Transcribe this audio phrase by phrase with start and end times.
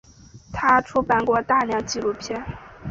[0.51, 2.43] 他出版过大量纪录片。